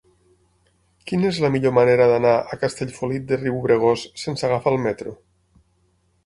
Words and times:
Quina 1.09 1.27
és 1.33 1.41
la 1.43 1.51
millor 1.55 1.75
manera 1.79 2.07
d'anar 2.11 2.31
a 2.55 2.59
Castellfollit 2.63 3.29
de 3.33 3.39
Riubregós 3.43 4.07
sense 4.23 4.49
agafar 4.49 4.75
el 4.75 4.83
metro? 4.89 5.15